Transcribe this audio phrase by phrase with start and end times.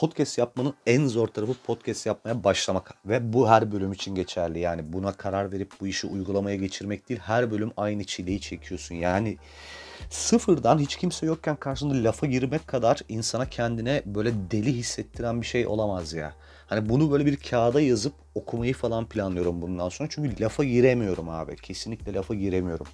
[0.00, 2.94] podcast yapmanın en zor tarafı podcast yapmaya başlamak.
[3.06, 4.58] Ve bu her bölüm için geçerli.
[4.58, 7.20] Yani buna karar verip bu işi uygulamaya geçirmek değil.
[7.20, 8.94] Her bölüm aynı çileyi çekiyorsun.
[8.94, 9.36] Yani
[10.10, 15.66] sıfırdan hiç kimse yokken karşında lafa girmek kadar insana kendine böyle deli hissettiren bir şey
[15.66, 16.32] olamaz ya.
[16.66, 20.08] Hani bunu böyle bir kağıda yazıp okumayı falan planlıyorum bundan sonra.
[20.12, 21.56] Çünkü lafa giremiyorum abi.
[21.56, 22.86] Kesinlikle lafa giremiyorum.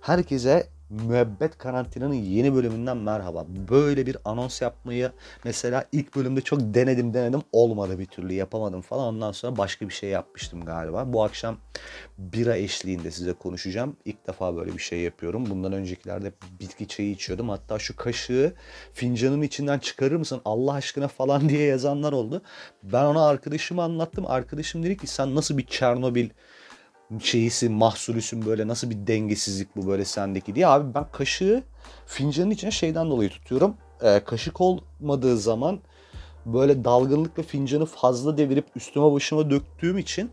[0.00, 3.46] Herkese Müebbet Karantina'nın yeni bölümünden merhaba.
[3.70, 5.12] Böyle bir anons yapmayı
[5.44, 9.14] mesela ilk bölümde çok denedim denedim olmadı bir türlü yapamadım falan.
[9.14, 11.12] Ondan sonra başka bir şey yapmıştım galiba.
[11.12, 11.56] Bu akşam
[12.18, 13.96] bira eşliğinde size konuşacağım.
[14.04, 15.50] İlk defa böyle bir şey yapıyorum.
[15.50, 17.48] Bundan öncekilerde bitki çayı içiyordum.
[17.48, 18.54] Hatta şu kaşığı
[18.92, 22.42] fincanın içinden çıkarır mısın Allah aşkına falan diye yazanlar oldu.
[22.82, 24.24] Ben ona arkadaşıma anlattım.
[24.26, 26.28] Arkadaşım dedi ki sen nasıl bir Çernobil
[27.20, 30.66] şeyisin, mahsulüsün böyle nasıl bir dengesizlik bu böyle sendeki diye.
[30.66, 31.62] Abi ben kaşığı
[32.06, 33.74] fincanın içine şeyden dolayı tutuyorum.
[34.02, 35.80] Ee, kaşık olmadığı zaman
[36.46, 40.30] böyle dalgınlıkla fincanı fazla devirip üstüme başıma döktüğüm için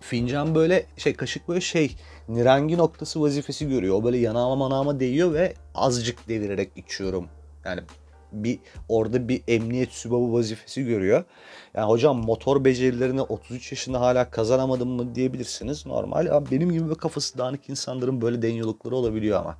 [0.00, 1.96] fincan böyle şey kaşık böyle şey
[2.28, 3.96] nirengi noktası vazifesi görüyor.
[3.96, 7.28] O böyle yanağıma manağıma değiyor ve azıcık devirerek içiyorum.
[7.64, 7.80] Yani
[8.32, 11.24] bir orada bir emniyet sübabı vazifesi görüyor.
[11.74, 15.86] Yani hocam motor becerilerini 33 yaşında hala kazanamadım mı diyebilirsiniz.
[15.86, 19.56] Normal ama benim gibi kafası dağınık insanların böyle denyolukları olabiliyor ama.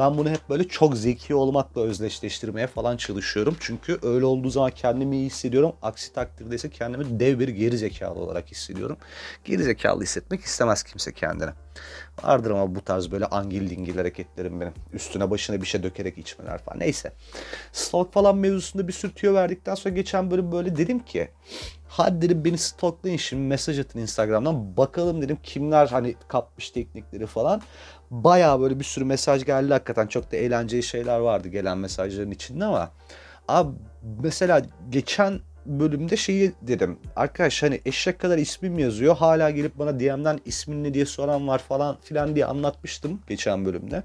[0.00, 3.56] Ben bunu hep böyle çok zeki olmakla özdeşleştirmeye falan çalışıyorum.
[3.60, 5.72] Çünkü öyle olduğu zaman kendimi iyi hissediyorum.
[5.82, 8.96] Aksi takdirde ise kendimi dev bir geri zekalı olarak hissediyorum.
[9.44, 11.50] Geri zekalı hissetmek istemez kimse kendine.
[12.24, 14.72] Vardır ama bu tarz böyle angil dingil hareketlerim benim.
[14.92, 16.80] Üstüne başına bir şey dökerek içmeler falan.
[16.80, 17.12] Neyse.
[17.72, 21.28] Stalk falan mevzusunda bir sürü verdikten sonra geçen bölüm böyle dedim ki
[21.90, 24.76] hadi dedim beni stalklayın şimdi mesaj atın Instagram'dan.
[24.76, 27.62] Bakalım dedim kimler hani kapmış teknikleri falan.
[28.10, 30.06] Baya böyle bir sürü mesaj geldi hakikaten.
[30.06, 32.90] Çok da eğlenceli şeyler vardı gelen mesajların içinde ama
[33.48, 33.70] abi
[34.22, 36.98] mesela geçen bölümde şeyi dedim.
[37.16, 39.16] Arkadaş hani eşek kadar ismim yazıyor.
[39.16, 44.02] Hala gelip bana DM'den ismin ne diye soran var falan filan diye anlatmıştım geçen bölümde.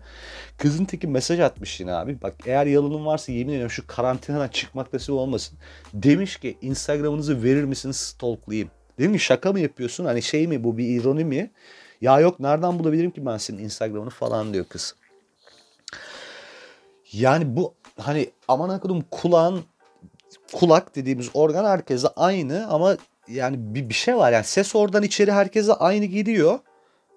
[0.57, 2.21] Kızın teki mesaj atmış yine abi.
[2.21, 5.57] Bak eğer yalanın varsa yemin ediyorum şu karantinadan çıkmak nasip olmasın.
[5.93, 8.69] Demiş ki Instagram'ınızı verir misiniz stalklayayım.
[8.99, 10.05] Dedim ki şaka mı yapıyorsun?
[10.05, 11.51] Hani şey mi bu bir ironi mi?
[12.01, 14.95] Ya yok nereden bulabilirim ki ben senin Instagram'ını falan diyor kız.
[17.11, 19.63] Yani bu hani aman akıllım kulağın
[20.53, 22.97] kulak dediğimiz organ herkese aynı ama
[23.27, 26.59] yani bir, bir şey var yani ses oradan içeri herkese aynı gidiyor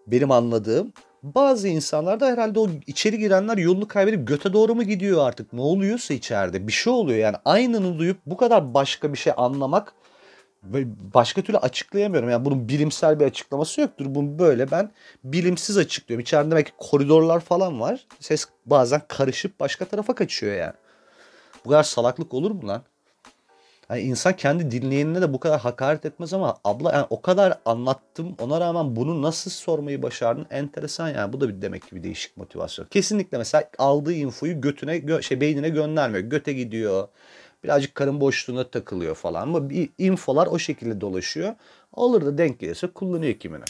[0.07, 0.93] benim anladığım.
[1.23, 5.61] Bazı insanlar da herhalde o içeri girenler yolunu kaybedip göte doğru mu gidiyor artık ne
[5.61, 9.95] oluyorsa içeride bir şey oluyor yani aynını duyup bu kadar başka bir şey anlamak
[11.15, 12.31] başka türlü açıklayamıyorum.
[12.31, 14.07] Yani bunun bilimsel bir açıklaması yoktur.
[14.09, 14.91] Bunu böyle ben
[15.25, 16.23] bilimsiz açıklıyorum.
[16.23, 18.07] İçeride demek ki koridorlar falan var.
[18.21, 20.73] Ses bazen karışıp başka tarafa kaçıyor yani.
[21.65, 22.83] Bu kadar salaklık olur mu lan?
[23.91, 28.37] Yani insan kendi dinleyenine de bu kadar hakaret etmez ama abla yani o kadar anlattım
[28.41, 32.37] ona rağmen bunu nasıl sormayı başardın enteresan yani bu da bir demek ki bir değişik
[32.37, 32.87] motivasyon.
[32.87, 36.25] Kesinlikle mesela aldığı infoyu götüne gö şey beynine göndermiyor.
[36.25, 37.09] Göte gidiyor.
[37.65, 41.55] Birazcık karın boşluğuna takılıyor falan ama bir infolar o şekilde dolaşıyor.
[41.93, 43.65] Olur da denk gelirse kullanıyor kimine.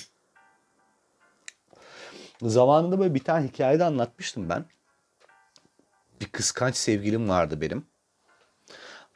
[2.42, 4.64] Zamanında böyle bir tane hikayede anlatmıştım ben.
[6.20, 7.86] Bir kıskanç sevgilim vardı benim.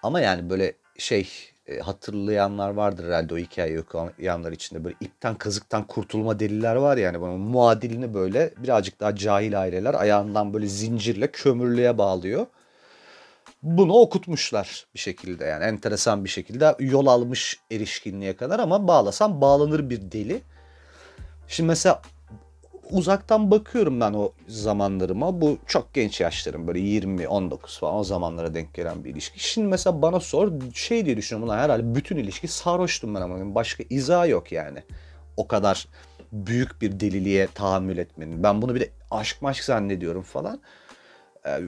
[0.02, 1.28] Ama yani böyle şey
[1.66, 7.20] e, hatırlayanlar vardır herhalde o hikayeyi okuyanlar içinde böyle ipten kazıktan kurtulma deliler var yani
[7.20, 12.46] bunun muadilini böyle birazcık daha cahil aileler ayağından böyle zincirle kömürlüğe bağlıyor.
[13.62, 19.90] Bunu okutmuşlar bir şekilde yani enteresan bir şekilde yol almış erişkinliğe kadar ama bağlasam bağlanır
[19.90, 20.42] bir deli.
[21.48, 22.02] Şimdi mesela
[22.90, 25.40] uzaktan bakıyorum ben o zamanlarıma.
[25.40, 29.48] Bu çok genç yaşlarım böyle 20, 19 falan o zamanlara denk gelen bir ilişki.
[29.48, 31.48] Şimdi mesela bana sor şey diye düşünüyorum.
[31.48, 34.82] Ulan herhalde bütün ilişki sarhoştum ben ama başka izah yok yani.
[35.36, 35.88] O kadar
[36.32, 38.42] büyük bir deliliğe tahammül etmenin.
[38.42, 40.60] Ben bunu bir de aşk maşk zannediyorum falan.
[41.46, 41.60] Ee,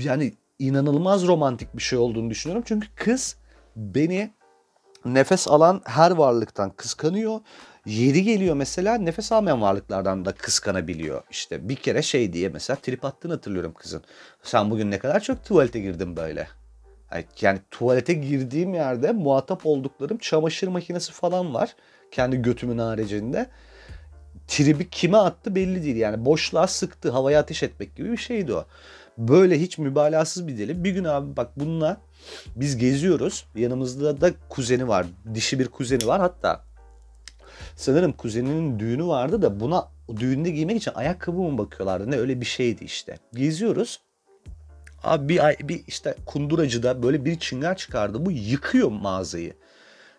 [0.00, 2.64] yani inanılmaz romantik bir şey olduğunu düşünüyorum.
[2.66, 3.36] Çünkü kız
[3.76, 4.32] beni
[5.04, 7.40] nefes alan her varlıktan kıskanıyor.
[7.86, 11.22] Yeri geliyor mesela nefes almayan varlıklardan da kıskanabiliyor.
[11.30, 14.02] İşte bir kere şey diye mesela trip attığını hatırlıyorum kızın.
[14.42, 16.48] Sen bugün ne kadar çok tuvalete girdin böyle.
[17.40, 21.76] Yani tuvalete girdiğim yerde muhatap olduklarım çamaşır makinesi falan var.
[22.10, 23.46] Kendi götümün haricinde.
[24.48, 25.96] Tribi kime attı belli değil.
[25.96, 28.64] Yani boşluğa sıktı, havaya ateş etmek gibi bir şeydi o.
[29.18, 30.84] Böyle hiç mübalağasız bir deli.
[30.84, 32.00] Bir gün abi bak bununla
[32.56, 33.46] biz geziyoruz.
[33.54, 35.06] Yanımızda da kuzeni var.
[35.34, 36.20] Dişi bir kuzeni var.
[36.20, 36.64] Hatta
[37.76, 42.46] sanırım kuzeninin düğünü vardı da buna düğünde giymek için ayakkabı mı bakıyorlardı ne öyle bir
[42.46, 43.18] şeydi işte.
[43.34, 44.00] Geziyoruz.
[45.02, 48.26] Abi bir, bir işte kunduracıda böyle bir çıngar çıkardı.
[48.26, 49.52] Bu yıkıyor mağazayı.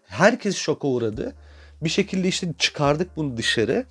[0.07, 1.33] Herkes şoka uğradı.
[1.81, 3.85] Bir şekilde işte çıkardık bunu dışarı.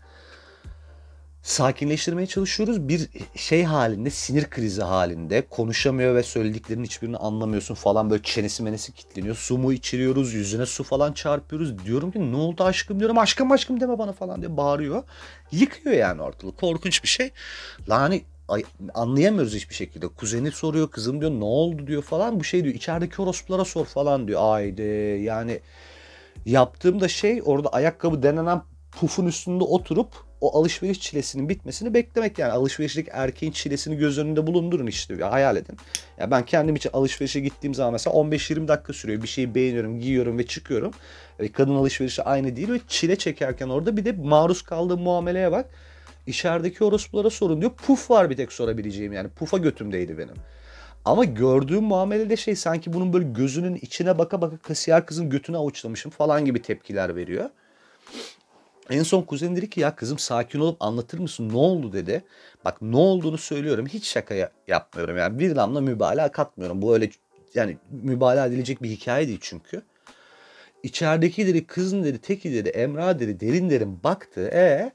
[1.45, 2.89] Sakinleştirmeye çalışıyoruz.
[2.89, 5.47] Bir şey halinde, sinir krizi halinde.
[5.51, 8.11] Konuşamıyor ve söylediklerinin hiçbirini anlamıyorsun falan.
[8.11, 9.37] Böyle çenesi menesi kilitleniyor.
[9.37, 11.85] Su mu içiriyoruz, yüzüne su falan çarpıyoruz.
[11.85, 13.19] Diyorum ki ne oldu aşkım diyorum.
[13.19, 15.03] Aşkım aşkım deme bana falan diye bağırıyor.
[15.53, 16.57] Yıkıyor yani ortalığı.
[16.57, 17.31] Korkunç bir şey.
[18.49, 18.63] Ay,
[18.95, 20.09] anlayamıyoruz hiçbir şekilde.
[20.09, 22.41] Kuzeni soruyor kızım diyor ne oldu diyor falan.
[22.41, 24.41] Bu şey diyor içerideki orospulara sor falan diyor.
[24.43, 24.83] Ayde
[25.23, 25.61] yani
[26.47, 28.63] yaptığımda şey orada ayakkabı denenen
[28.93, 30.09] pufun üstünde oturup
[30.45, 35.57] o alışveriş çilesinin bitmesini beklemek yani alışverişlik erkeğin çilesini göz önünde bulundurun işte ya hayal
[35.57, 35.77] edin.
[36.19, 39.23] Ya ben kendim için alışverişe gittiğim zaman mesela 15-20 dakika sürüyor.
[39.23, 40.93] Bir şeyi beğeniyorum, giyiyorum ve çıkıyorum.
[41.39, 45.67] E, kadın alışverişi aynı değil ve çile çekerken orada bir de maruz kaldığım muameleye bak.
[46.27, 47.73] İçerideki orospulara sorun diyor.
[47.87, 49.29] Puf var bir tek sorabileceğim yani.
[49.29, 50.35] Pufa götümdeydi benim.
[51.05, 56.11] Ama gördüğüm muamelede şey sanki bunun böyle gözünün içine baka baka kasiyer kızın götünü avuçlamışım
[56.11, 57.51] falan gibi tepkiler veriyor.
[58.91, 62.25] En son kuzen dedi ki ya kızım sakin olup anlatır mısın ne oldu dedi.
[62.65, 66.83] Bak ne olduğunu söylüyorum hiç şaka yapmıyorum yani bir damla mübalağa katmıyorum.
[66.83, 67.11] Bu öyle
[67.55, 69.83] yani mübalağa edilecek bir hikaye değil çünkü.
[70.83, 74.49] İçerideki dedi kızın dedi teki dedi Emrah dedi derin derin baktı.
[74.49, 74.93] E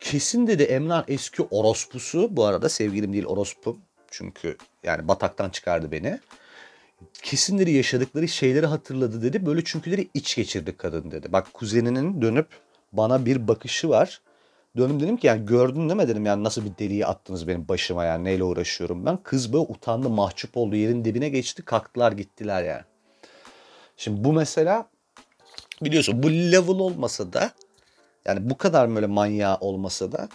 [0.00, 3.78] kesin dedi Emrah eski orospusu bu arada sevgilim değil orospum.
[4.10, 6.20] Çünkü yani bataktan çıkardı beni.
[7.22, 9.46] Kesin dedi yaşadıkları şeyleri hatırladı dedi.
[9.46, 11.32] Böyle çünkü dedi iç geçirdi kadın dedi.
[11.32, 12.48] Bak kuzeninin dönüp
[12.92, 14.20] bana bir bakışı var.
[14.76, 18.04] Dönüm dedim ki yani gördün değil mi dedim yani nasıl bir deliği attınız benim başıma
[18.04, 19.16] yani neyle uğraşıyorum ben.
[19.16, 22.82] Kız böyle utandı mahcup oldu yerin dibine geçti kalktılar gittiler yani.
[23.96, 24.88] Şimdi bu mesela
[25.82, 27.50] biliyorsun bu level olmasa da
[28.24, 30.28] yani bu kadar böyle manyağı olmasa da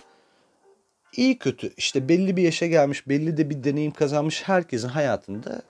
[1.18, 5.62] iyi kötü işte belli bir yaşa gelmiş belli de bir deneyim kazanmış herkesin hayatında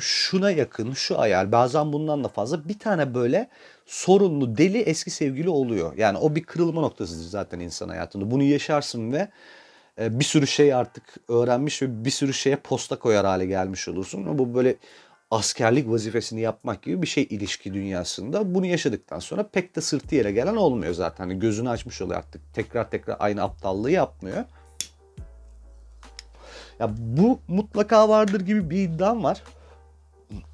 [0.00, 3.48] şuna yakın şu ayar bazen bundan da fazla bir tane böyle
[3.86, 5.96] sorunlu deli eski sevgili oluyor.
[5.96, 8.30] Yani o bir kırılma noktasıdır zaten insan hayatında.
[8.30, 9.28] Bunu yaşarsın ve
[9.98, 14.38] e, bir sürü şey artık öğrenmiş ve bir sürü şeye posta koyar hale gelmiş olursun.
[14.38, 14.76] Bu böyle
[15.30, 18.54] askerlik vazifesini yapmak gibi bir şey ilişki dünyasında.
[18.54, 21.24] Bunu yaşadıktan sonra pek de sırtı yere gelen olmuyor zaten.
[21.24, 22.54] Hani gözünü açmış oluyor artık.
[22.54, 24.44] Tekrar tekrar aynı aptallığı yapmıyor.
[26.80, 29.42] Ya bu mutlaka vardır gibi bir iddiam var.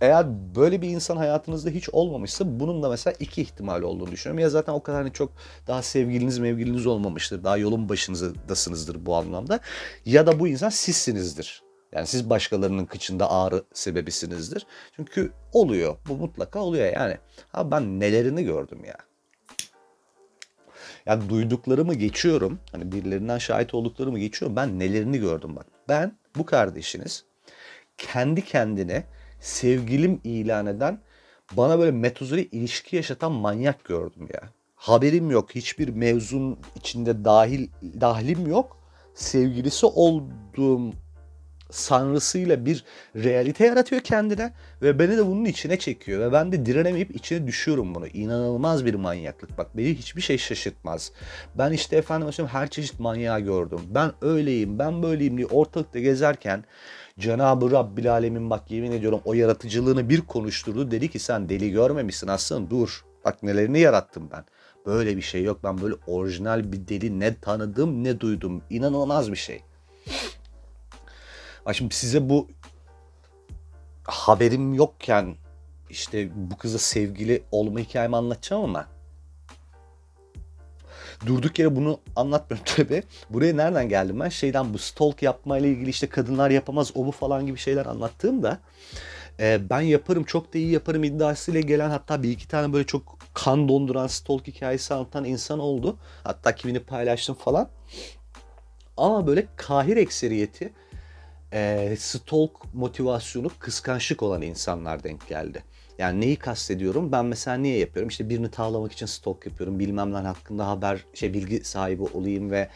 [0.00, 4.38] Eğer böyle bir insan hayatınızda hiç olmamışsa bunun da mesela iki ihtimal olduğunu düşünüyorum.
[4.42, 5.32] Ya zaten o kadar hani çok
[5.66, 7.44] daha sevgiliniz mevgiliniz olmamıştır.
[7.44, 9.60] Daha yolun başınızdasınızdır bu anlamda.
[10.06, 11.62] Ya da bu insan sizsinizdir.
[11.92, 14.66] Yani siz başkalarının kıçında ağrı sebebisinizdir.
[14.96, 15.96] Çünkü oluyor.
[16.08, 17.18] Bu mutlaka oluyor yani.
[17.52, 18.96] Ha ben nelerini gördüm ya.
[21.06, 22.58] Yani duyduklarımı geçiyorum.
[22.72, 24.56] Hani birilerinden şahit olduklarımı geçiyorum.
[24.56, 25.66] Ben nelerini gördüm bak.
[25.88, 27.24] Ben bu kardeşiniz
[27.98, 29.04] kendi kendine
[29.40, 31.00] sevgilim ilan eden
[31.52, 34.40] bana böyle metozori ilişki yaşatan manyak gördüm ya.
[34.74, 35.54] Haberim yok.
[35.54, 37.68] Hiçbir mevzun içinde dahil
[38.00, 38.76] dahlim yok.
[39.14, 40.92] Sevgilisi olduğum
[41.72, 42.84] sanrısıyla bir
[43.16, 44.52] realite yaratıyor kendine
[44.82, 48.06] ve beni de bunun içine çekiyor ve ben de direnemeyip içine düşüyorum bunu.
[48.06, 49.58] İnanılmaz bir manyaklık.
[49.58, 51.12] Bak beni hiçbir şey şaşırtmaz.
[51.58, 53.80] Ben işte efendim her çeşit manyağı gördüm.
[53.90, 56.64] Ben öyleyim, ben böyleyim diye ortalıkta gezerken
[57.18, 60.90] Cenab-ı Rabbil Alemin bak yemin ediyorum o yaratıcılığını bir konuşturdu.
[60.90, 63.04] Dedi ki sen deli görmemişsin aslında dur.
[63.24, 64.44] Bak nelerini yarattım ben.
[64.86, 65.60] Böyle bir şey yok.
[65.64, 68.62] Ben böyle orijinal bir deli ne tanıdım ne duydum.
[68.70, 69.62] İnanılmaz bir şey.
[71.72, 72.48] Şimdi size bu
[74.04, 75.36] haberim yokken
[75.90, 78.86] işte bu kıza sevgili olma hikayemi anlatacağım ama
[81.26, 83.02] durduk yere bunu anlatmıyorum tabi.
[83.30, 84.28] Buraya nereden geldim ben?
[84.28, 88.58] Şeyden bu stalk yapma ile ilgili işte kadınlar yapamaz o bu falan gibi şeyler anlattığımda
[89.40, 93.18] e, ben yaparım çok da iyi yaparım iddiasıyla gelen hatta bir iki tane böyle çok
[93.34, 95.96] kan donduran stalk hikayesi anlatan insan oldu.
[96.24, 97.68] Hatta kimini paylaştım falan.
[98.96, 100.72] Ama böyle kahir ekseriyeti
[101.52, 105.62] e, stalk motivasyonu kıskançlık olan insanlar denk geldi.
[105.98, 107.12] Yani neyi kastediyorum?
[107.12, 108.08] Ben mesela niye yapıyorum?
[108.08, 109.78] İşte birini tavlamak için stalk yapıyorum.
[109.78, 112.68] Bilmemler hakkında haber, şey bilgi sahibi olayım ve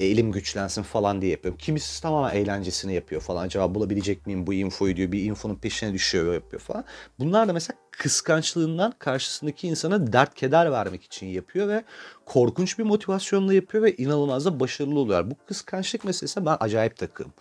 [0.00, 1.58] elim güçlensin falan diye yapıyorum.
[1.58, 3.42] Kimisi tamamen eğlencesini yapıyor falan.
[3.42, 5.12] Acaba bulabilecek miyim bu infoyu diyor.
[5.12, 6.84] Bir infonun peşine düşüyor yapıyor falan.
[7.18, 11.84] Bunlar da mesela kıskançlığından karşısındaki insana dert keder vermek için yapıyor ve
[12.26, 15.30] korkunç bir motivasyonla yapıyor ve inanılmaz da başarılı oluyor.
[15.30, 17.32] Bu kıskançlık meselesi ben acayip takım.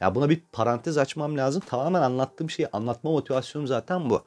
[0.00, 1.62] Ya buna bir parantez açmam lazım.
[1.66, 4.24] Tamamen anlattığım şeyi anlatma motivasyonum zaten bu.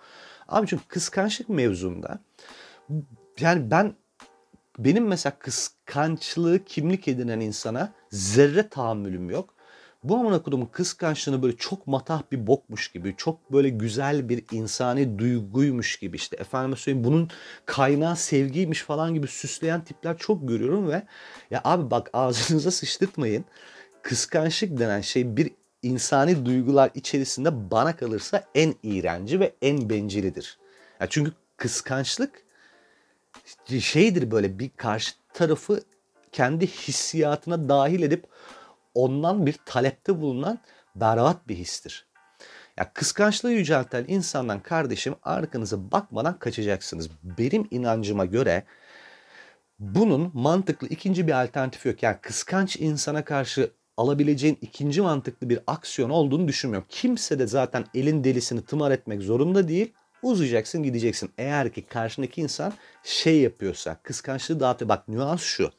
[0.48, 2.20] Abi çünkü kıskançlık mevzunda
[3.40, 3.94] yani ben
[4.80, 9.54] benim mesela kıskançlığı kimlik edinen insana zerre tahammülüm yok.
[10.04, 15.20] bu amına kodumun kıskançlığını böyle çok matah bir bokmuş gibi, çok böyle güzel bir insani
[15.20, 17.30] duyguymuş gibi işte efendime söyleyeyim bunun
[17.66, 21.04] kaynağı sevgiymiş falan gibi süsleyen tipler çok görüyorum ve
[21.52, 23.46] ya abi bak ağzınıza sıçtırtmayın.
[24.02, 25.52] Kıskançlık denen şey bir
[25.84, 30.58] insani duygular içerisinde bana kalırsa en iğrenci ve en bencilidir.
[31.00, 32.44] Ya çünkü kıskançlık
[33.80, 35.82] şeydir böyle bir karşı tarafı
[36.32, 38.26] kendi hissiyatına dahil edip
[38.94, 40.60] ondan bir talepte bulunan
[40.96, 42.06] berbat bir histir.
[42.78, 47.10] Ya kıskançlığı yücelten insandan kardeşim arkanıza bakmadan kaçacaksınız.
[47.24, 48.64] Benim inancıma göre
[49.80, 52.04] bunun mantıklı ikinci bir alternatifi yok.
[52.04, 56.88] Yani kıskanç insana karşı alabileceğin ikinci mantıklı bir aksiyon olduğunu düşünmüyorum.
[56.90, 59.94] Kimse de zaten elin delisini tımar etmek zorunda değil.
[60.24, 61.32] Uzayacaksın gideceksin.
[61.38, 62.74] Eğer ki karşındaki insan
[63.04, 64.90] şey yapıyorsa kıskançlığı dağıtıyor.
[64.90, 65.72] Bak nüans şu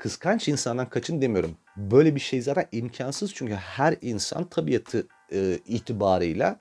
[0.00, 1.56] kıskanç insandan kaçın demiyorum.
[1.76, 6.58] Böyle bir şey zaten imkansız çünkü her insan tabiatı e, itibarıyla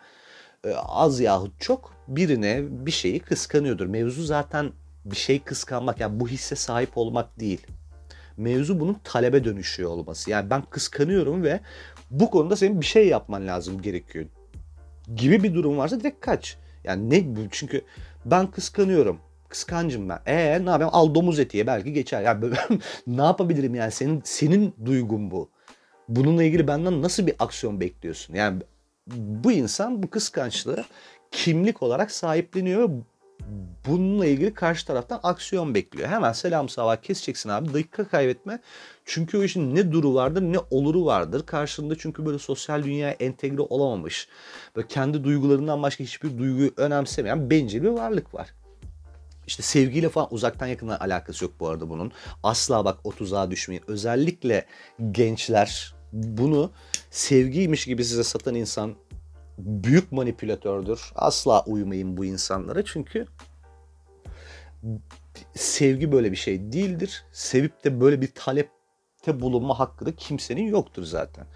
[0.64, 3.86] e, az yahut çok birine bir şeyi kıskanıyordur.
[3.86, 4.72] Mevzu zaten
[5.06, 7.68] bir şey kıskanmak yani bu hisse sahip olmak değil.
[8.40, 10.30] Mevzu bunun talebe dönüşüyor olması.
[10.30, 11.60] Yani ben kıskanıyorum ve
[12.12, 14.26] bu konuda senin bir şey yapman lazım gerekiyor
[15.16, 16.58] gibi bir durum varsa direkt kaç.
[16.84, 17.82] Yani ne çünkü
[18.26, 19.20] ben kıskanıyorum
[19.50, 20.20] Kıskancım ben.
[20.26, 20.90] Ee ne yapayım?
[20.94, 22.22] Al domuz etiye belki geçer.
[22.22, 22.56] Yani böyle,
[23.08, 23.92] ne yapabilirim yani?
[23.92, 25.50] Senin senin duygun bu.
[26.10, 28.34] Bununla ilgili benden nasıl bir aksiyon bekliyorsun?
[28.34, 28.62] Yani
[29.18, 30.86] bu insan bu kıskançlığı
[31.32, 32.90] kimlik olarak sahipleniyor
[33.88, 36.10] bununla ilgili karşı taraftan aksiyon bekliyor.
[36.10, 37.74] Hemen selam sabah keseceksin abi.
[37.74, 38.60] Dakika kaybetme.
[39.06, 41.46] Çünkü o işin ne duru vardır ne oluru vardır.
[41.46, 44.28] Karşında çünkü böyle sosyal dünyaya entegre olamamış.
[44.76, 48.54] Böyle kendi duygularından başka hiçbir duyguyu önemsemeyen bencil bir varlık var.
[49.48, 52.12] İşte sevgiyle falan uzaktan yakından alakası yok bu arada bunun.
[52.44, 53.84] Asla bak o tuzağa düşmeyin.
[53.88, 54.66] Özellikle
[55.12, 56.72] gençler bunu
[57.12, 58.96] sevgiymiş gibi size satan insan
[59.60, 61.12] büyük manipülatördür.
[61.16, 63.26] Asla uymayın bu insanlara çünkü
[65.56, 67.26] sevgi böyle bir şey değildir.
[67.32, 71.48] Sevip de böyle bir talepte bulunma hakkı da kimsenin yoktur zaten.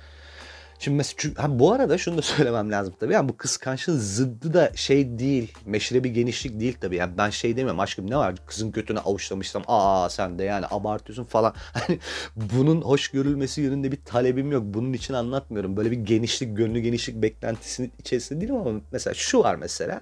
[0.84, 3.14] Şimdi mesela ha, bu arada şunu da söylemem lazım tabii.
[3.14, 5.54] Yani bu kıskançlığın zıddı da şey değil.
[5.66, 6.96] Meşrebi genişlik değil tabii.
[6.96, 11.26] Yani ben şey demiyorum aşkım ne var kızın götüne avuçlamışsam aa sen de yani abartıyorsun
[11.26, 11.54] falan.
[11.74, 12.00] Hani
[12.36, 14.64] bunun hoş görülmesi yönünde bir talebim yok.
[14.66, 15.78] Bunun için anlatmıyorum.
[15.78, 20.02] Böyle bir genişlik, gönlü genişlik beklentisinin içerisinde değilim ama mesela şu var mesela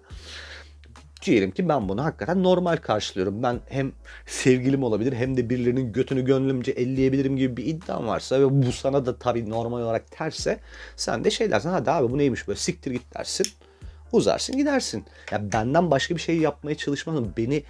[1.26, 3.44] diyelim ki ben bunu hakikaten normal karşılıyorum.
[3.44, 3.92] Ben hem
[4.26, 9.06] sevgilim olabilir hem de birilerinin götünü gönlümce elleyebilirim gibi bir iddiam varsa ve bu sana
[9.06, 10.60] da tabii normal olarak terse
[10.96, 13.48] sen de şey dersin hadi abi bu neymiş böyle siktir git dersin.
[14.12, 15.06] Uzarsın gidersin.
[15.32, 17.34] Ya benden başka bir şey yapmaya çalışmazsın.
[17.38, 17.64] Beni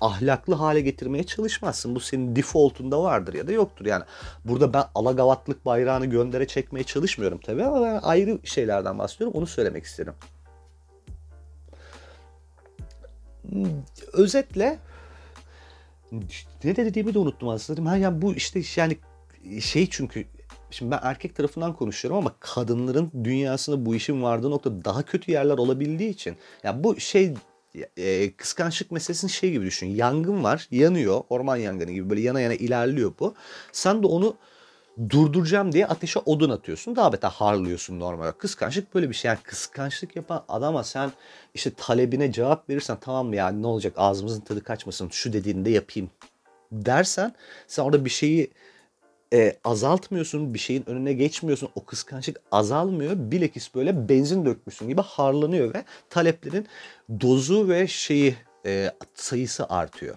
[0.00, 1.94] ahlaklı hale getirmeye çalışmazsın.
[1.94, 3.86] Bu senin defaultunda vardır ya da yoktur.
[3.86, 4.04] Yani
[4.44, 9.38] burada ben alagavatlık bayrağını göndere çekmeye çalışmıyorum tabii ama ben ayrı şeylerden bahsediyorum.
[9.38, 10.14] Onu söylemek istedim.
[14.12, 14.78] Özetle
[16.64, 17.90] ne dediğimi de unuttum aslında.
[17.90, 18.98] Ha yani bu işte yani
[19.60, 20.24] şey çünkü
[20.70, 25.58] şimdi ben erkek tarafından konuşuyorum ama kadınların dünyasında bu işin vardığı nokta daha kötü yerler
[25.58, 27.34] olabildiği için ya yani bu şey
[27.96, 29.86] e, kıskançlık meselesini şey gibi düşün.
[29.86, 31.20] Yangın var, yanıyor.
[31.28, 33.34] Orman yangını gibi böyle yana yana ilerliyor bu.
[33.72, 34.36] Sen de onu
[35.08, 36.96] durduracağım diye ateşe odun atıyorsun.
[36.96, 38.32] Daha beter harlıyorsun normal.
[38.32, 39.28] Kıskançlık böyle bir şey.
[39.28, 41.12] Yani kıskançlık yapan adama sen
[41.54, 45.70] işte talebine cevap verirsen tamam mı ya ne olacak ağzımızın tadı kaçmasın şu dediğini de
[45.70, 46.10] yapayım
[46.72, 47.34] dersen
[47.66, 48.50] sen orada bir şeyi
[49.32, 51.68] e, azaltmıyorsun, bir şeyin önüne geçmiyorsun.
[51.74, 53.12] O kıskançlık azalmıyor.
[53.16, 56.66] Bilekis böyle benzin dökmüşsün gibi harlanıyor ve taleplerin
[57.20, 58.36] dozu ve şeyi
[58.66, 60.16] e, sayısı artıyor.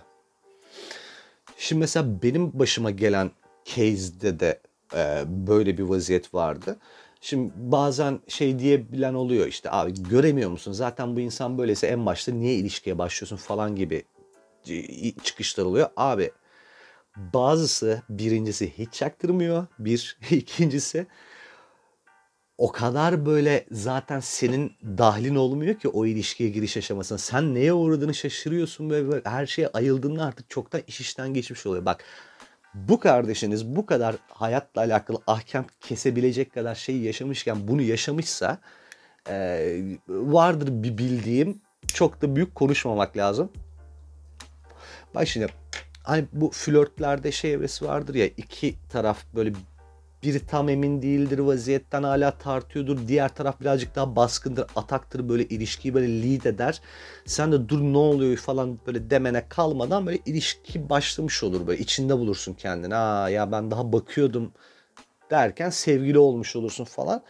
[1.57, 3.31] Şimdi mesela benim başıma gelen
[3.65, 4.59] case'de de
[4.95, 6.77] e, böyle bir vaziyet vardı.
[7.21, 12.31] Şimdi bazen şey diyebilen oluyor işte abi göremiyor musun zaten bu insan böyleyse en başta
[12.31, 14.03] niye ilişkiye başlıyorsun falan gibi
[15.23, 15.89] çıkışlar oluyor.
[15.97, 16.31] Abi
[17.17, 21.07] bazısı birincisi hiç çaktırmıyor bir ikincisi
[22.57, 27.17] o kadar böyle zaten senin dahlin olmuyor ki o ilişkiye giriş aşamasına.
[27.17, 31.85] Sen neye uğradığını şaşırıyorsun ve her şeye ayıldığında artık çoktan iş işten geçmiş oluyor.
[31.85, 32.03] Bak
[32.87, 38.57] bu kardeşiniz bu kadar hayatla alakalı ahkam kesebilecek kadar şeyi yaşamışken bunu yaşamışsa
[39.29, 41.61] e, vardır bir bildiğim
[41.93, 43.51] çok da büyük konuşmamak lazım.
[45.15, 45.47] Bak şimdi
[46.03, 49.53] hani bu flörtlerde şey evresi vardır ya iki taraf böyle
[50.23, 53.07] biri tam emin değildir vaziyetten hala tartıyordur.
[53.07, 56.81] Diğer taraf birazcık daha baskındır, ataktır böyle ilişkiyi böyle lead eder.
[57.25, 62.17] Sen de dur ne oluyor falan böyle demene kalmadan böyle ilişki başlamış olur böyle içinde
[62.17, 62.95] bulursun kendini.
[62.95, 64.51] Aa ya ben daha bakıyordum
[65.31, 67.21] derken sevgili olmuş olursun falan.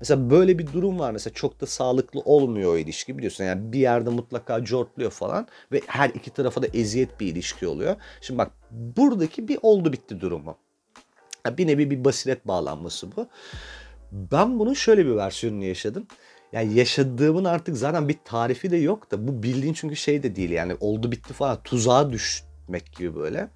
[0.00, 3.44] Mesela böyle bir durum var mesela çok da sağlıklı olmuyor o ilişki biliyorsun.
[3.44, 7.96] Yani bir yerde mutlaka cortluyor falan ve her iki tarafa da eziyet bir ilişki oluyor.
[8.20, 10.56] Şimdi bak buradaki bir oldu bitti durumu.
[11.50, 13.28] Bir nevi bir basiret bağlanması bu.
[14.12, 16.06] Ben bunun şöyle bir versiyonunu yaşadım.
[16.52, 20.50] Yani yaşadığımın artık zaten bir tarifi de yok da bu bildiğin çünkü şey de değil
[20.50, 23.48] yani oldu bitti falan tuzağa düşmek gibi böyle.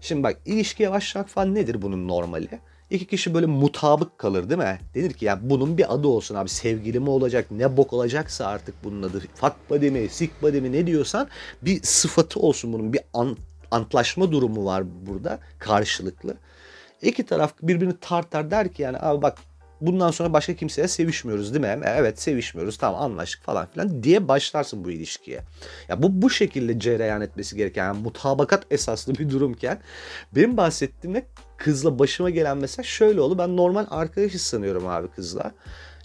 [0.00, 2.48] Şimdi bak ilişkiye başlamak falan nedir bunun normali?
[2.90, 4.78] İki kişi böyle mutabık kalır değil mi?
[4.94, 8.74] Denir ki ya bunun bir adı olsun abi sevgili mi olacak ne bok olacaksa artık
[8.84, 9.22] bunun adı.
[9.34, 11.28] Fuck buddy mi sick buddy mi ne diyorsan
[11.62, 13.36] bir sıfatı olsun bunun bir an,
[13.70, 16.36] antlaşma durumu var burada karşılıklı.
[17.02, 19.38] İki taraf birbirini tartar der ki yani abi bak
[19.80, 21.80] bundan sonra başka kimseye sevişmiyoruz değil mi?
[21.84, 25.40] Evet sevişmiyoruz tamam anlaştık falan filan diye başlarsın bu ilişkiye.
[25.88, 29.80] Ya bu bu şekilde cereyan etmesi gereken yani mutabakat esaslı bir durumken
[30.34, 31.26] benim bahsettiğimde
[31.56, 33.38] kızla başıma gelen mesela şöyle oldu.
[33.38, 35.52] Ben normal arkadaşız sanıyorum abi kızla.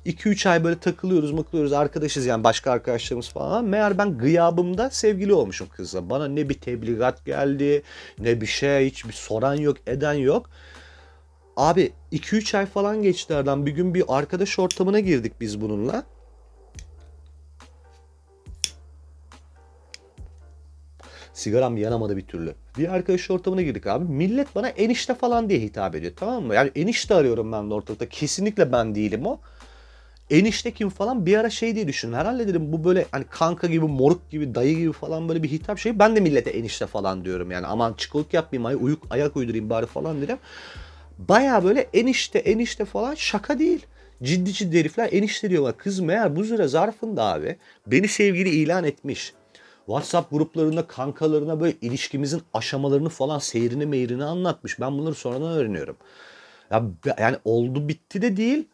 [0.05, 3.65] 2-3 ay böyle takılıyoruz makılıyoruz arkadaşız yani başka arkadaşlarımız falan.
[3.65, 6.09] Meğer ben gıyabımda sevgili olmuşum kızla.
[6.09, 7.83] Bana ne bir tebligat geldi
[8.19, 10.49] ne bir şey hiçbir soran yok eden yok.
[11.57, 13.65] Abi 2-3 ay falan geçti aradan.
[13.65, 16.03] Bir gün bir arkadaş ortamına girdik biz bununla.
[21.33, 22.55] Sigaram yanamadı bir türlü.
[22.77, 24.05] Bir arkadaş ortamına girdik abi.
[24.05, 26.55] Millet bana enişte falan diye hitap ediyor tamam mı?
[26.55, 28.09] Yani enişte arıyorum ben de ortalıkta.
[28.09, 29.39] Kesinlikle ben değilim o.
[30.29, 32.17] Enişte kim falan bir ara şey diye düşündüm.
[32.17, 35.79] Herhalde dedim bu böyle hani kanka gibi, moruk gibi, dayı gibi falan böyle bir hitap
[35.79, 35.99] şey.
[35.99, 37.67] Ben de millete enişte falan diyorum yani.
[37.67, 40.37] Aman çikolik yapmayayım, ay, uyuk, ayak uydurayım bari falan dedim.
[41.17, 43.85] Baya böyle enişte enişte falan şaka değil.
[44.23, 45.77] Ciddi ciddi herifler enişte diyorlar.
[45.77, 49.33] Kız meğer bu süre zarfında abi beni sevgili ilan etmiş.
[49.85, 54.79] WhatsApp gruplarında kankalarına böyle ilişkimizin aşamalarını falan seyrini meyrini anlatmış.
[54.79, 55.97] Ben bunları sonradan öğreniyorum.
[56.71, 56.83] Ya,
[57.19, 58.67] yani oldu bitti de değil.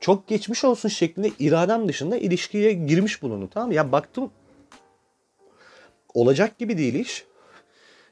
[0.00, 3.74] Çok geçmiş olsun şeklinde iradem dışında ilişkiye girmiş bulundu tamam mı?
[3.74, 4.30] Ya baktım
[6.14, 7.24] olacak gibi değil iş.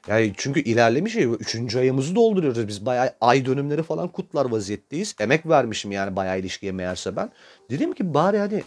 [0.07, 1.29] Yani çünkü ilerlemiş ya.
[1.29, 2.85] Üçüncü ayımızı dolduruyoruz biz.
[2.85, 5.15] Bayağı ay dönümleri falan kutlar vaziyetteyiz.
[5.19, 7.31] Emek vermişim yani bayağı ilişkiye meğerse ben.
[7.69, 8.63] Dedim ki bari hani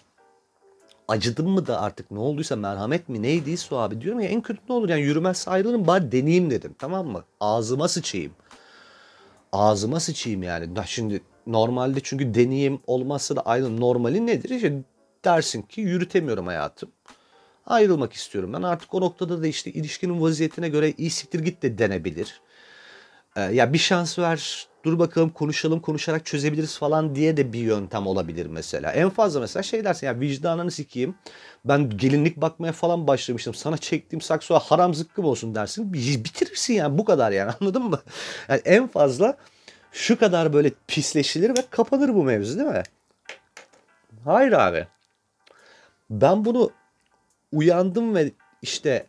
[1.08, 4.00] acıdım mı da artık ne olduysa merhamet mi neydiyse o abi.
[4.00, 7.24] Diyorum ya en kötü ne olur yani yürümez ayrılırım bari deneyeyim dedim tamam mı?
[7.40, 8.32] Ağzıma sıçayım.
[9.52, 10.68] Ağzıma sıçayım yani.
[10.86, 14.50] Şimdi normalde çünkü deneyim olmazsa da ayrılım normali nedir?
[14.50, 14.72] İşte
[15.24, 16.88] dersin ki yürütemiyorum hayatım
[17.68, 18.52] ayrılmak istiyorum.
[18.52, 22.40] Ben artık o noktada da işte ilişkinin vaziyetine göre iyi siktir git de denebilir.
[23.36, 28.06] Ee, ya bir şans ver, dur bakalım konuşalım, konuşarak çözebiliriz falan diye de bir yöntem
[28.06, 28.92] olabilir mesela.
[28.92, 31.14] En fazla mesela şey dersin ya vicdanını sikeyim.
[31.64, 33.54] Ben gelinlik bakmaya falan başlamıştım.
[33.54, 35.92] Sana çektiğim saksoya haram zıkkım olsun dersin.
[35.92, 38.00] Bitirirsin yani bu kadar yani anladın mı?
[38.48, 39.36] Yani en fazla
[39.92, 42.82] şu kadar böyle pisleşilir ve kapanır bu mevzu değil mi?
[44.24, 44.86] Hayır abi.
[46.10, 46.70] Ben bunu
[47.52, 48.32] uyandım ve
[48.62, 49.06] işte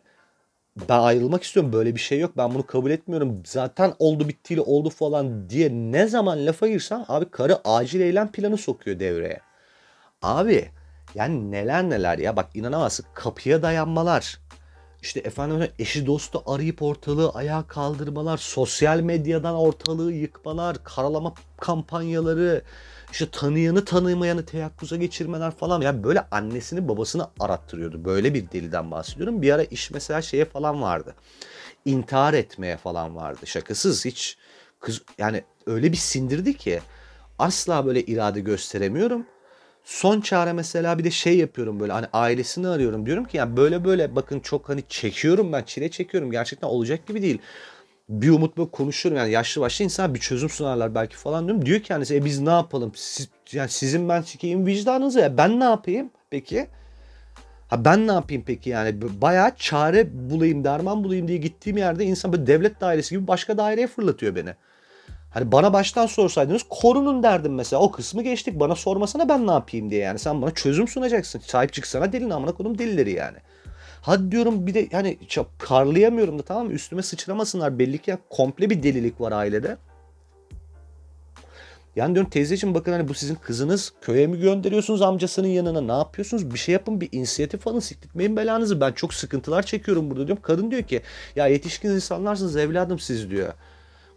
[0.88, 4.90] ben ayrılmak istiyorum böyle bir şey yok ben bunu kabul etmiyorum zaten oldu bittiyle oldu
[4.90, 9.40] falan diye ne zaman lafa girsem abi karı acil eylem planı sokuyor devreye.
[10.22, 10.70] Abi
[11.14, 14.38] yani neler neler ya bak inanamazsın kapıya dayanmalar.
[15.02, 22.62] İşte efendim eşi dostu arayıp ortalığı ayağa kaldırmalar, sosyal medyadan ortalığı yıkmalar, karalama kampanyaları,
[23.12, 25.80] işte tanıyanı tanımayanı teyakkuza geçirmeler falan.
[25.80, 28.04] Yani böyle annesini babasını arattırıyordu.
[28.04, 29.42] Böyle bir deliden bahsediyorum.
[29.42, 31.14] Bir ara iş mesela şeye falan vardı.
[31.84, 33.46] İntihar etmeye falan vardı.
[33.46, 34.38] Şakasız hiç
[34.80, 36.80] kız yani öyle bir sindirdi ki
[37.38, 39.26] asla böyle irade gösteremiyorum.
[39.84, 43.06] Son çare mesela bir de şey yapıyorum böyle hani ailesini arıyorum.
[43.06, 46.30] Diyorum ki yani böyle böyle bakın çok hani çekiyorum ben çile çekiyorum.
[46.30, 47.38] Gerçekten olacak gibi değil
[48.10, 51.66] bir umut böyle konuşuyorum yani yaşlı başlı insan bir çözüm sunarlar belki falan diyorum.
[51.66, 52.92] Diyor ki kendisi e biz ne yapalım?
[52.94, 56.68] Siz, yani sizin ben sikeyim vicdanınızı ya ben ne yapayım peki?
[57.68, 62.32] Ha ben ne yapayım peki yani bayağı çare bulayım derman bulayım diye gittiğim yerde insan
[62.32, 64.54] böyle devlet dairesi gibi başka daireye fırlatıyor beni.
[65.30, 67.82] Hani bana baştan sorsaydınız korunun derdim mesela.
[67.82, 68.60] O kısmı geçtik.
[68.60, 70.18] Bana sormasana ben ne yapayım diye yani.
[70.18, 71.38] Sen bana çözüm sunacaksın.
[71.38, 73.38] Sahip çıksana delin amına kodum delileri yani.
[74.02, 75.18] Hadi diyorum bir de yani
[75.58, 76.72] karlayamıyorum da tamam mı?
[76.72, 77.78] Üstüme sıçramasınlar.
[77.78, 79.76] Belli ki ya komple bir delilik var ailede.
[81.96, 86.50] Yani diyorum teyzeciğim bakın hani bu sizin kızınız köye mi gönderiyorsunuz amcasının yanına ne yapıyorsunuz
[86.54, 90.42] bir şey yapın bir inisiyatif alın sikletmeyin belanızı ben çok sıkıntılar çekiyorum burada diyorum.
[90.42, 91.02] Kadın diyor ki
[91.36, 93.52] ya yetişkin insanlarsınız evladım siz diyor.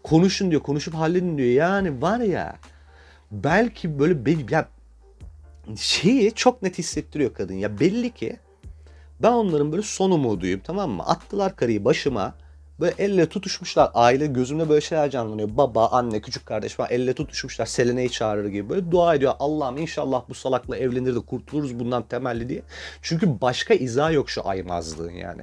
[0.02, 2.56] Konuşun diyor konuşup halledin diyor yani var ya
[3.32, 4.68] belki böyle ya
[5.76, 8.38] şeyi çok net hissettiriyor kadın ya belli ki
[9.22, 11.02] ben onların böyle son umuduyum tamam mı?
[11.06, 12.34] Attılar karıyı başıma.
[12.80, 13.90] Böyle elle tutuşmuşlar.
[13.94, 15.48] Aile gözümde böyle şeyler canlanıyor.
[15.56, 17.66] Baba, anne, küçük kardeş falan elle tutuşmuşlar.
[17.66, 18.68] Selene'yi çağırır gibi.
[18.68, 19.32] Böyle dua ediyor.
[19.38, 22.62] Allah'ım inşallah bu salakla evlenir de kurtuluruz bundan temelli diye.
[23.02, 25.42] Çünkü başka izah yok şu aymazlığın yani.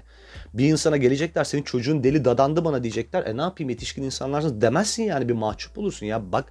[0.53, 3.25] Bir insana gelecekler senin çocuğun deli dadandı bana diyecekler.
[3.25, 6.05] E ne yapayım yetişkin insanlarsınız demezsin yani bir mahcup olursun.
[6.05, 6.45] Ya bak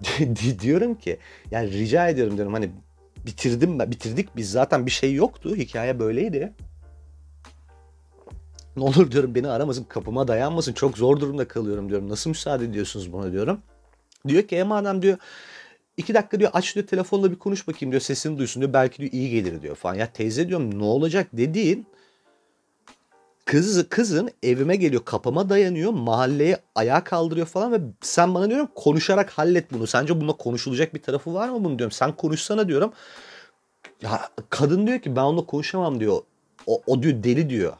[0.60, 1.18] diyorum ki
[1.50, 2.70] yani rica ediyorum diyorum hani
[3.26, 5.56] bitirdim bitirdik biz zaten bir şey yoktu.
[5.56, 6.52] Hikaye böyleydi.
[8.76, 12.08] Ne olur diyorum beni aramasın kapıma dayanmasın çok zor durumda kalıyorum diyorum.
[12.08, 13.60] Nasıl müsaade ediyorsunuz buna diyorum.
[14.28, 15.18] Diyor ki e madem diyor
[15.96, 19.12] iki dakika diyor aç diyor telefonla bir konuş bakayım diyor sesini duysun diyor belki diyor
[19.12, 19.94] iyi gelir diyor falan.
[19.94, 21.86] Ya teyze diyorum ne olacak dediğin
[23.44, 29.30] kız kızın evime geliyor kapıma dayanıyor mahalleye ayağa kaldırıyor falan ve sen bana diyorum konuşarak
[29.30, 29.86] hallet bunu.
[29.86, 31.92] Sence bunda konuşulacak bir tarafı var mı bunu diyorum.
[31.92, 32.92] Sen konuşsana diyorum.
[34.02, 36.20] Ya kadın diyor ki ben onunla konuşamam diyor.
[36.66, 37.72] O, o diyor deli diyor.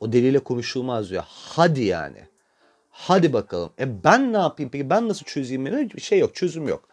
[0.00, 1.24] O deliyle konuşulmaz diyor.
[1.28, 2.18] Hadi yani.
[2.90, 3.70] Hadi bakalım.
[3.78, 4.90] E ben ne yapayım peki?
[4.90, 5.66] Ben nasıl çözeyim?
[5.66, 6.34] Bir şey yok.
[6.34, 6.88] Çözüm yok.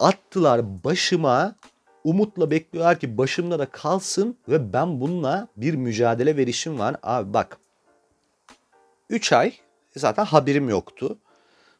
[0.00, 1.54] Attılar başıma.
[2.08, 6.96] Umutla bekliyorlar ki başımda da kalsın ve ben bununla bir mücadele verişim var.
[7.02, 7.58] Abi bak.
[9.10, 9.52] 3 ay
[9.96, 11.18] zaten haberim yoktu.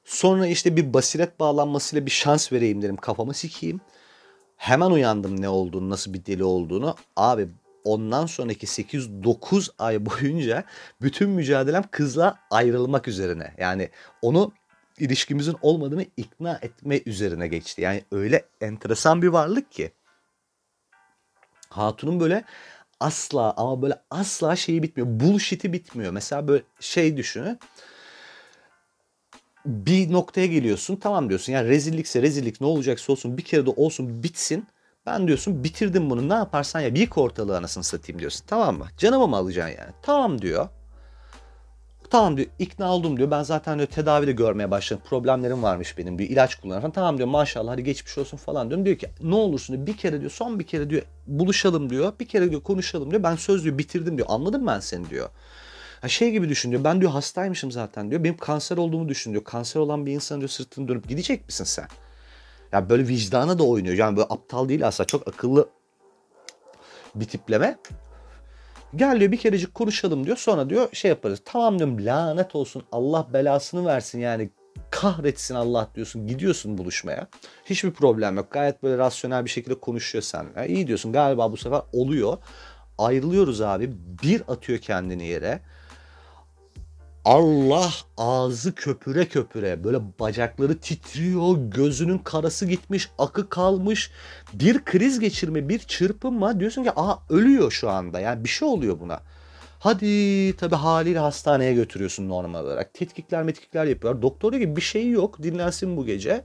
[0.05, 2.97] Sonra işte bir basiret bağlanmasıyla bir şans vereyim dedim.
[2.97, 3.81] Kafamı sikeyim.
[4.57, 6.97] Hemen uyandım ne olduğunu, nasıl bir deli olduğunu.
[7.17, 7.49] Abi
[7.85, 10.65] ondan sonraki 8-9 ay boyunca
[11.03, 13.55] bütün mücadelem kızla ayrılmak üzerine.
[13.59, 13.91] Yani
[14.23, 14.53] onu
[14.99, 17.83] ilişkimizin olmadığını ikna etme üzerine geçti.
[17.83, 19.93] Yani öyle enteresan bir varlık ki.
[21.71, 22.45] Hatun'un böyle
[23.01, 25.21] asla ama böyle asla şeyi bitmiyor.
[25.21, 26.13] Bullshit'i bitmiyor.
[26.13, 27.59] Mesela böyle şey düşünün.
[29.67, 31.53] Bir noktaya geliyorsun tamam diyorsun.
[31.53, 34.67] Yani rezillikse rezillik ne olacaksa olsun bir kere de olsun bitsin
[35.07, 38.45] ben diyorsun bitirdim bunu ne yaparsan ya bir ortalığı anasını satayım diyorsun.
[38.47, 38.87] Tamam mı?
[38.99, 39.93] Canımı mı alacaksın yani?
[40.03, 40.69] Tamam diyor.
[42.11, 43.31] Tamam diyor ikna oldum diyor.
[43.31, 45.03] Ben zaten diyor tedavi de görmeye başladım.
[45.09, 46.31] Problemlerim varmış benim diyor.
[46.31, 46.91] ilaç kullanıyorum.
[46.91, 48.87] Tamam diyor maşallah hadi geçmiş olsun falan diyorum.
[48.87, 52.13] Diyor ki ne olursun diyor bir kere diyor son bir kere diyor buluşalım diyor.
[52.21, 53.23] Bir kere diyor konuşalım diyor.
[53.23, 54.29] Ben söz diyor bitirdim diyor.
[54.31, 55.29] Anladım ben seni diyor.
[56.01, 56.85] Ha şey gibi düşün diyor.
[56.85, 58.25] Ben diyor hastaymışım zaten diyor.
[58.25, 59.45] Benim kanser olduğumu düşün diyor.
[59.45, 61.87] Kanser olan bir insan diyor sırtını dönüp gidecek misin sen?
[62.73, 63.95] Yani böyle vicdana da oynuyor.
[63.95, 65.69] Yani böyle aptal değil aslında çok akıllı
[67.15, 67.79] bir tipleme.
[68.97, 70.37] Gel diyor bir kerecik konuşalım diyor.
[70.37, 71.43] Sonra diyor şey yaparız.
[71.45, 74.51] Tamam diyorum lanet olsun Allah belasını versin yani
[74.91, 76.27] kahretsin Allah diyorsun.
[76.27, 77.29] Gidiyorsun buluşmaya.
[77.65, 78.51] Hiçbir problem yok.
[78.51, 80.69] Gayet böyle rasyonel bir şekilde konuşuyor seninle.
[80.69, 82.39] İyi diyorsun galiba bu sefer oluyor.
[82.99, 83.93] Ayrılıyoruz abi.
[84.23, 85.61] Bir atıyor kendini yere.
[87.25, 94.11] Allah ağzı köpüre köpüre böyle bacakları titriyor, gözünün karası gitmiş, akı kalmış.
[94.53, 98.21] Bir kriz geçirme, bir çırpınma diyorsun ki aa ölüyor şu anda.
[98.21, 99.21] Yani bir şey oluyor buna.
[99.79, 102.95] Hadi tabi haliyle hastaneye götürüyorsun normal olarak.
[102.95, 104.23] Tetkikler metkikler yapıyorlar.
[104.23, 106.45] Doktor diyor ki bir şey yok dinlensin bu gece.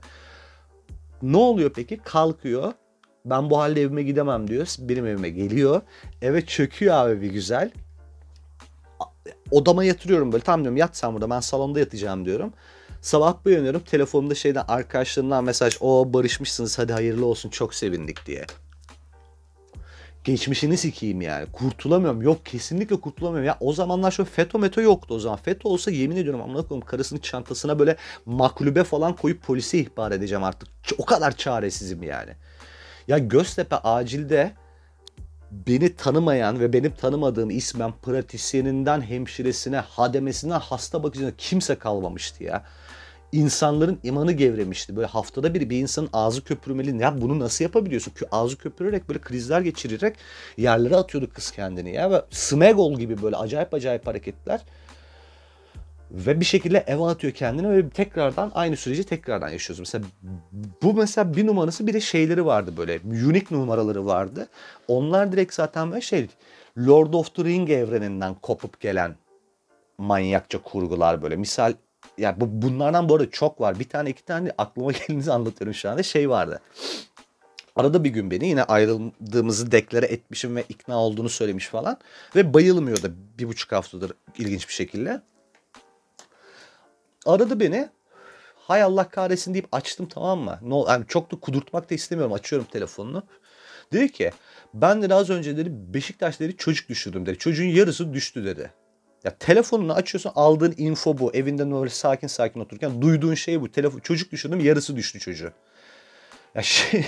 [1.22, 1.96] Ne oluyor peki?
[1.96, 2.72] Kalkıyor.
[3.24, 4.74] Ben bu halde evime gidemem diyor.
[4.78, 5.82] Benim evime geliyor.
[6.22, 7.70] Eve çöküyor abi bir güzel
[9.50, 10.44] odama yatırıyorum böyle.
[10.44, 12.52] Tamam diyorum yat sen burada ben salonda yatacağım diyorum.
[13.00, 18.46] Sabah uyanıyorum telefonumda şeyden arkadaşlarımdan mesaj o barışmışsınız hadi hayırlı olsun çok sevindik diye.
[20.24, 21.46] Geçmişini sikeyim yani.
[21.52, 22.22] Kurtulamıyorum.
[22.22, 23.46] Yok kesinlikle kurtulamıyorum.
[23.46, 25.38] Ya o zamanlar şu FETÖ meto yoktu o zaman.
[25.38, 30.44] FETÖ olsa yemin ediyorum amına koyayım karısının çantasına böyle maklube falan koyup polise ihbar edeceğim
[30.44, 30.68] artık.
[30.98, 32.30] O kadar çaresizim yani.
[33.08, 34.52] Ya Göztepe acilde
[35.66, 42.64] beni tanımayan ve benim tanımadığım ismen pratisyeninden hemşiresine, hademesinden hasta bakıcına kimse kalmamıştı ya.
[43.32, 44.96] İnsanların imanı gevremişti.
[44.96, 47.02] Böyle haftada bir bir insanın ağzı köpürmeli.
[47.02, 48.12] Ya bunu nasıl yapabiliyorsun?
[48.32, 50.16] Ağzı köpürerek böyle krizler geçirerek
[50.56, 52.10] yerlere atıyordu kız kendini ya.
[52.10, 54.60] Ve Smegol gibi böyle acayip acayip hareketler.
[56.14, 59.80] Ve bir şekilde eve atıyor kendini ve tekrardan aynı süreci tekrardan yaşıyoruz.
[59.80, 60.04] Mesela
[60.82, 63.00] bu mesela bir numarası bir de şeyleri vardı böyle.
[63.04, 64.48] Unique numaraları vardı.
[64.88, 66.28] Onlar direkt zaten böyle şey
[66.78, 69.16] Lord of the Ring evreninden kopup gelen
[69.98, 71.36] manyakça kurgular böyle.
[71.36, 71.74] Misal
[72.18, 73.78] ya bu bunlardan bu arada çok var.
[73.78, 76.02] Bir tane iki tane aklıma geldiğinizi anlatıyorum şu anda.
[76.02, 76.60] Şey vardı.
[77.76, 81.98] Arada bir gün beni yine ayrıldığımızı deklare etmişim ve ikna olduğunu söylemiş falan.
[82.36, 85.22] Ve bayılmıyordu bir buçuk haftadır ilginç bir şekilde.
[87.26, 87.88] Aradı beni.
[88.56, 90.58] Hay Allah kahretsin deyip açtım tamam mı?
[90.62, 92.32] No, yani çok da kudurtmak da istemiyorum.
[92.32, 93.22] Açıyorum telefonunu.
[93.92, 94.30] Dedi ki
[94.74, 97.38] ben de az önce dedi Beşiktaş dedi çocuk düşürdüm dedi.
[97.38, 98.70] Çocuğun yarısı düştü dedi.
[99.24, 101.34] Ya telefonunu açıyorsun aldığın info bu.
[101.34, 103.72] Evinde böyle sakin sakin otururken duyduğun şey bu.
[103.72, 105.52] Telefon, çocuk düşürdüm yarısı düştü çocuğu.
[106.54, 107.04] Ya şey,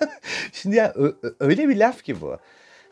[0.52, 0.94] şimdi ya
[1.40, 2.38] öyle bir laf ki bu.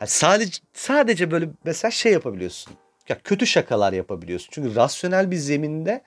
[0.01, 2.73] Yani sadece sadece böyle mesela şey yapabiliyorsun.
[3.09, 4.49] Ya kötü şakalar yapabiliyorsun.
[4.51, 6.01] Çünkü rasyonel bir zeminde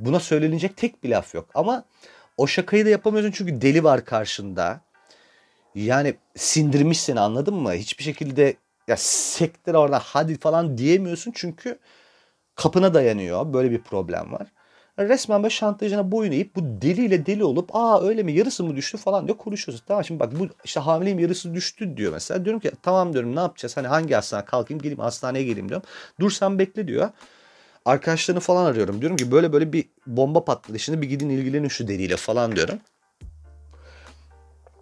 [0.00, 1.48] buna söylenecek tek bir laf yok.
[1.54, 1.84] Ama
[2.36, 4.80] o şakayı da yapamıyorsun çünkü deli var karşında.
[5.74, 7.72] Yani sindirmiş seni anladın mı?
[7.72, 8.54] Hiçbir şekilde
[8.88, 11.78] ya sektir orada hadi falan diyemiyorsun çünkü
[12.54, 13.52] kapına dayanıyor.
[13.52, 14.46] Böyle bir problem var.
[14.98, 18.98] Resmen böyle şantajına boyun eğip bu deliyle deli olup aa öyle mi yarısı mı düştü
[18.98, 19.84] falan diyor konuşuyorsun.
[19.88, 22.44] Tamam şimdi bak bu işte hamileyim yarısı düştü diyor mesela.
[22.44, 23.76] Diyorum ki tamam diyorum ne yapacağız?
[23.76, 25.86] Hani hangi hastane kalkayım geleyim hastaneye geleyim diyorum.
[26.20, 27.10] Dur sen bekle diyor.
[27.84, 29.00] Arkadaşlarını falan arıyorum.
[29.00, 30.78] Diyorum ki böyle böyle bir bomba patladı.
[30.78, 32.78] Şimdi bir gidin ilgilenin şu deliyle falan diyorum.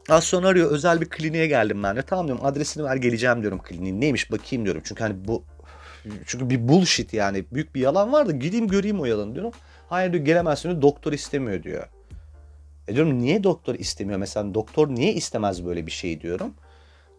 [0.08, 2.02] Az sonra arıyor özel bir kliniğe geldim ben de.
[2.02, 4.00] Tamam diyorum adresini ver geleceğim diyorum kliniğin.
[4.00, 4.82] Neymiş bakayım diyorum.
[4.84, 5.44] Çünkü hani bu
[6.26, 9.52] çünkü bir bullshit yani büyük bir yalan var da gideyim göreyim o yalanı diyorum.
[9.88, 11.88] Hayır diyor gelemezsin diyor doktor istemiyor diyor.
[12.88, 16.54] E diyorum niye doktor istemiyor mesela doktor niye istemez böyle bir şey diyorum.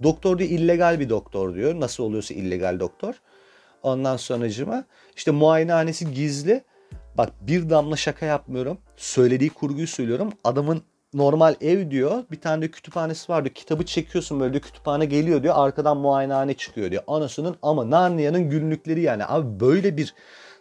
[0.04, 1.80] Doktor diyor illegal bir doktor diyor.
[1.80, 3.16] Nasıl oluyorsa illegal doktor.
[3.84, 4.84] Ondan sonracıma
[5.16, 6.64] işte muayenehanesi gizli.
[7.18, 8.78] Bak bir damla şaka yapmıyorum.
[8.98, 10.34] Söylediği kurguyu söylüyorum.
[10.44, 10.82] Adamın
[11.14, 12.24] normal ev diyor.
[12.32, 13.56] Bir tane de kütüphanesi var diyor.
[13.56, 15.54] Kitabı çekiyorsun böyle de kütüphane geliyor diyor.
[15.58, 17.04] Arkadan muayenehane çıkıyor diyor.
[17.08, 19.26] Anasının ama Narnia'nın günlükleri yani.
[19.26, 20.14] Abi böyle bir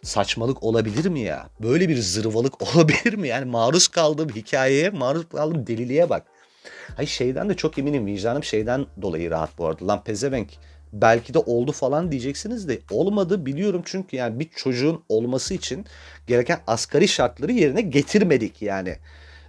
[0.03, 1.47] saçmalık olabilir mi ya?
[1.59, 3.27] Böyle bir zırvalık olabilir mi?
[3.27, 6.23] Yani maruz kaldığım hikayeye, maruz kaldığım deliliğe bak.
[6.95, 9.87] Hayır şeyden de çok eminim vicdanım şeyden dolayı rahat bu arada.
[9.87, 10.49] Lan pezevenk
[10.93, 15.85] belki de oldu falan diyeceksiniz de olmadı biliyorum çünkü yani bir çocuğun olması için
[16.27, 18.95] gereken asgari şartları yerine getirmedik yani.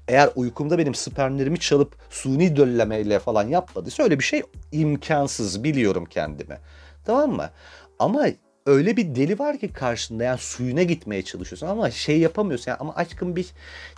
[0.09, 6.59] Eğer uykumda benim spermlerimi çalıp suni döllemeyle falan yapmadıysa öyle bir şey imkansız biliyorum kendime.
[7.05, 7.51] Tamam mı?
[7.99, 8.27] Ama
[8.67, 12.95] öyle bir deli var ki karşında yani suyuna gitmeye çalışıyorsun ama şey yapamıyorsun yani ama
[12.95, 13.53] aşkım biz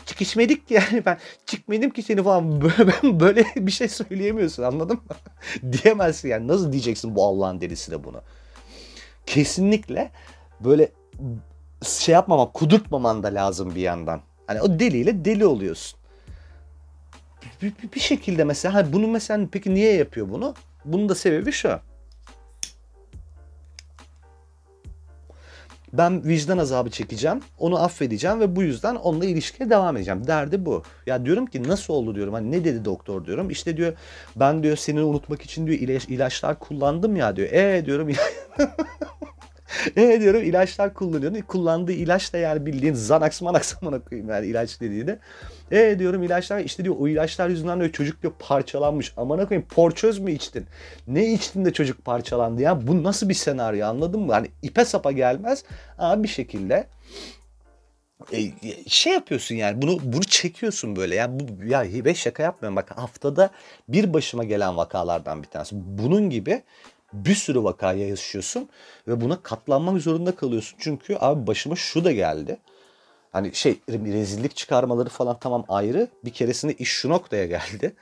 [0.07, 5.73] çıkışmadık ki yani ben çıkmadım ki seni falan böyle, böyle bir şey söyleyemiyorsun anladın mı?
[5.73, 8.23] Diyemezsin yani nasıl diyeceksin bu Allah'ın delisine bunu?
[9.27, 10.11] Kesinlikle
[10.61, 10.89] böyle
[11.87, 14.21] şey yapmamak, kudurtmaman da lazım bir yandan.
[14.47, 15.99] Hani o deliyle deli oluyorsun.
[17.63, 20.55] Bir, bir, bir şekilde mesela bunu mesela peki niye yapıyor bunu?
[20.85, 21.81] Bunun da sebebi şu.
[25.93, 30.27] Ben vicdan azabı çekeceğim, onu affedeceğim ve bu yüzden onunla ilişkiye devam edeceğim.
[30.27, 30.83] Derdi bu.
[31.07, 32.35] Ya diyorum ki nasıl oldu diyorum.
[32.35, 33.51] Hani ne dedi doktor diyorum.
[33.51, 33.93] İşte diyor
[34.37, 37.49] ben diyor seni unutmak için diyor ilaç, ilaçlar kullandım ya diyor.
[37.53, 38.09] E diyorum
[39.97, 41.41] e diyorum ilaçlar kullanıyorum.
[41.41, 45.19] Kullandığı ilaç da yani bildiğin Xanax manax amına koyayım yani ilaç dediği
[45.71, 49.13] E diyorum ilaçlar işte diyor o ilaçlar yüzünden diyor çocuk diyor parçalanmış.
[49.17, 50.67] Amına koyayım porçöz mü içtin?
[51.07, 52.87] Ne içtin de çocuk parçalandı ya?
[52.87, 54.33] Bu nasıl bir senaryo anladın mı?
[54.33, 55.65] Hani ipe sapa gelmez
[55.99, 56.87] ama bir şekilde
[58.33, 58.51] e,
[58.89, 63.51] şey yapıyorsun yani bunu bunu çekiyorsun böyle ya bu ya hibe şaka yapmıyorum bak haftada
[63.89, 66.63] bir başıma gelen vakalardan bir tanesi bunun gibi
[67.13, 68.69] bir sürü vakaya yaşıyorsun
[69.09, 70.79] ve buna katlanmak zorunda kalıyorsun.
[70.81, 72.59] Çünkü abi başıma şu da geldi.
[73.33, 76.09] Hani şey rezillik çıkarmaları falan tamam ayrı.
[76.25, 77.95] Bir keresinde iş şu noktaya geldi.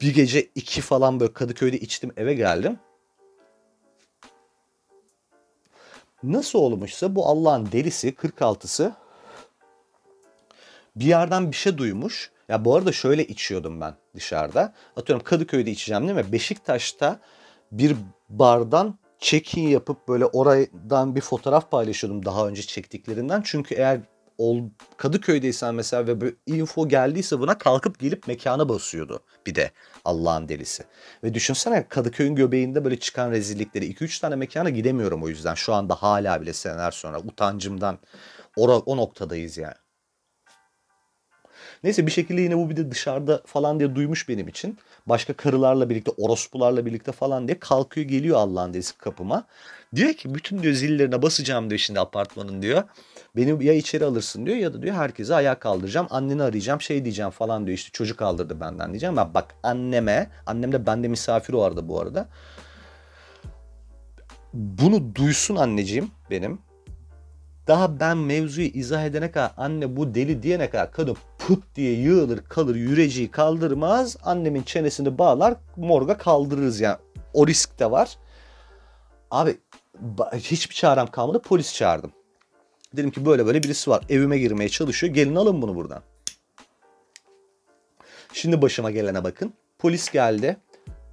[0.00, 2.78] Bir gece iki falan böyle Kadıköy'de içtim eve geldim.
[6.22, 8.94] Nasıl olmuşsa bu Allah'ın delisi 46'sı
[10.96, 14.72] bir yerden bir şey duymuş ya bu arada şöyle içiyordum ben dışarıda.
[14.96, 16.32] Atıyorum Kadıköy'de içeceğim değil mi?
[16.32, 17.20] Beşiktaş'ta
[17.72, 17.96] bir
[18.28, 23.42] bardan check-in yapıp böyle oradan bir fotoğraf paylaşıyordum daha önce çektiklerinden.
[23.44, 24.00] Çünkü eğer
[24.38, 24.62] ol,
[24.96, 29.70] Kadıköy'deysen mesela ve bir info geldiyse buna kalkıp gelip mekana basıyordu bir de
[30.04, 30.84] Allah'ın delisi.
[31.24, 35.54] Ve düşünsene Kadıköy'ün göbeğinde böyle çıkan rezillikleri 2-3 tane mekana gidemiyorum o yüzden.
[35.54, 37.98] Şu anda hala bile seneler sonra utancımdan
[38.56, 39.74] o, o noktadayız yani.
[41.84, 44.78] Neyse bir şekilde yine bu bir de dışarıda falan diye duymuş benim için.
[45.06, 49.46] Başka karılarla birlikte, orospularla birlikte falan diye kalkıyor geliyor Allah'ın delisi kapıma.
[49.94, 52.82] Diyor ki bütün diyor zillerine basacağım diyor şimdi apartmanın diyor.
[53.36, 56.06] Beni ya içeri alırsın diyor ya da diyor herkese ayağa kaldıracağım.
[56.10, 59.16] Anneni arayacağım şey diyeceğim falan diyor işte çocuk aldırdı benden diyeceğim.
[59.16, 62.28] Ben bak anneme, annem de bende misafir o arada bu arada.
[64.54, 66.58] Bunu duysun anneciğim benim.
[67.66, 72.38] Daha ben mevzuyu izah edene kadar anne bu deli diyene kadar kadın put diye yığılır
[72.48, 74.16] kalır yüreciyi kaldırmaz.
[74.24, 76.98] Annemin çenesini bağlar morga kaldırırız yani.
[77.34, 78.18] O risk de var.
[79.30, 79.58] Abi
[80.34, 82.12] hiçbir çarem kalmadı polis çağırdım.
[82.92, 86.02] Dedim ki böyle böyle birisi var evime girmeye çalışıyor gelin alın bunu buradan.
[88.32, 89.52] Şimdi başıma gelene bakın.
[89.78, 90.56] Polis geldi.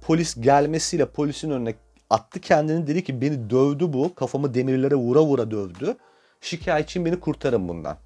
[0.00, 1.74] Polis gelmesiyle polisin önüne
[2.10, 4.14] attı kendini dedi ki beni dövdü bu.
[4.14, 5.96] Kafamı demirlere vura vura dövdü.
[6.40, 7.96] Şikayetçiyim beni kurtarın bundan.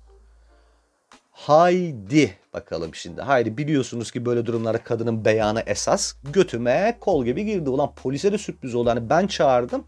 [1.39, 3.21] Haydi bakalım şimdi.
[3.23, 6.15] Haydi biliyorsunuz ki böyle durumlarda kadının beyanı esas.
[6.33, 7.71] Götüme kol gibi girdi.
[7.71, 8.91] Ulan polise de sürpriz oldu.
[8.91, 9.85] Hani ben çağırdım.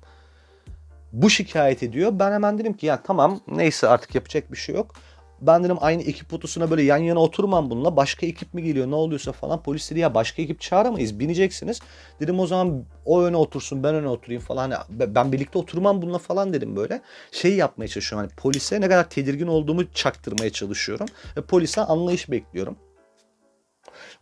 [1.12, 2.10] Bu şikayet ediyor.
[2.14, 4.94] Ben hemen dedim ki ya tamam neyse artık yapacak bir şey yok.
[5.40, 7.96] Ben dedim aynı ekip otosuna böyle yan yana oturmam bununla.
[7.96, 9.62] Başka ekip mi geliyor ne oluyorsa falan.
[9.62, 11.80] Polis dedi ya başka ekip çağıramayız bineceksiniz.
[12.20, 14.70] Dedim o zaman o öne otursun ben öne oturayım falan.
[14.70, 17.00] Hani ben birlikte oturmam bununla falan dedim böyle.
[17.32, 21.06] Şey yapmaya çalışıyorum hani polise ne kadar tedirgin olduğumu çaktırmaya çalışıyorum.
[21.36, 22.76] Ve polise anlayış bekliyorum.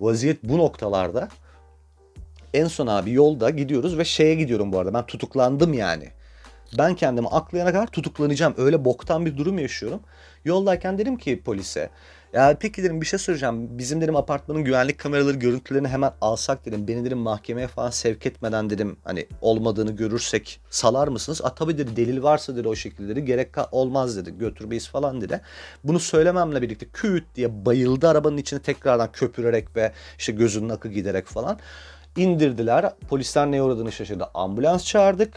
[0.01, 1.29] Vaziyet bu noktalarda.
[2.55, 4.95] En son abi yolda gidiyoruz ve şeye gidiyorum bu arada.
[4.95, 6.18] Ben tutuklandım yani.
[6.79, 8.55] Ben kendimi aklayana kadar tutuklanacağım.
[8.57, 10.01] Öyle boktan bir durum yaşıyorum.
[10.45, 11.91] Yoldayken dedim ki polise
[12.33, 13.79] ya peki dedim bir şey soracağım.
[13.79, 16.89] Bizim dedim apartmanın güvenlik kameraları görüntülerini hemen alsak dedim.
[16.89, 21.41] Beni dedim mahkemeye falan sevk etmeden dedim hani olmadığını görürsek salar mısınız?
[21.45, 23.25] A tabii dedi delil varsa dedi o şekilde dedi.
[23.25, 25.41] Gerek olmaz dedi götürmeyiz falan dedi.
[25.85, 31.27] Bunu söylememle birlikte küt diye bayıldı arabanın içine tekrardan köpürerek ve işte gözünün akı giderek
[31.27, 31.59] falan.
[32.17, 32.93] indirdiler.
[33.09, 34.29] Polisler neye uğradığını şaşırdı.
[34.35, 35.35] Ambulans çağırdık.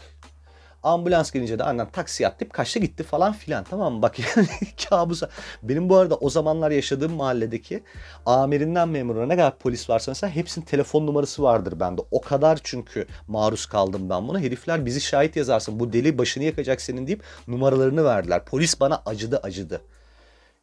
[0.82, 4.02] Ambulans gelince de annem taksi atlayıp kaçta gitti falan filan tamam mı?
[4.02, 4.48] Bak yani
[4.88, 5.28] kabusa.
[5.62, 7.82] Benim bu arada o zamanlar yaşadığım mahalledeki
[8.26, 12.02] amirinden memuruna ne kadar polis varsa mesela hepsinin telefon numarası vardır bende.
[12.10, 14.40] O kadar çünkü maruz kaldım ben buna.
[14.40, 18.44] Herifler bizi şahit yazarsın bu deli başını yakacak senin deyip numaralarını verdiler.
[18.44, 19.80] Polis bana acıdı acıdı.